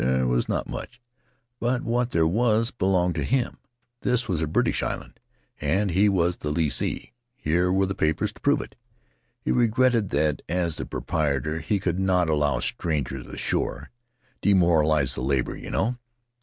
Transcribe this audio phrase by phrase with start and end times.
[0.03, 0.99] There was not much,
[1.59, 3.57] but what there was belonged to him.
[4.01, 5.19] This was a British island,
[5.59, 8.73] and he was the lessee; here were the papers to prove it.
[9.41, 13.91] He regretted that as the proprietor he could not allow strangers ashore—
[14.41, 15.99] demoralize the labor, you know.